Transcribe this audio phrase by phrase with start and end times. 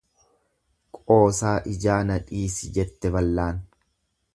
[1.11, 3.63] Qoosaa ijaa na dhiisi jette ballaan.